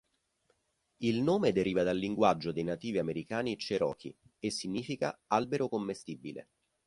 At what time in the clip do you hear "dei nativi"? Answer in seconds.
2.51-2.97